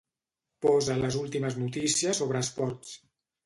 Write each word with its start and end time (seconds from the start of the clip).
Posa 0.65 0.95
les 1.03 1.19
últimes 1.21 1.59
notícies 1.67 2.25
sobre 2.25 2.43
esports. 2.45 3.01